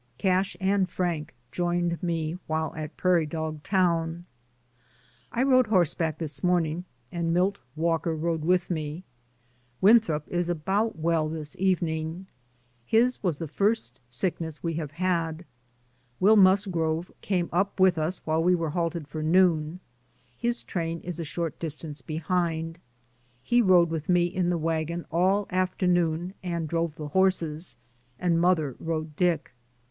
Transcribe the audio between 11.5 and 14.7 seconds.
evening. His was the first sickness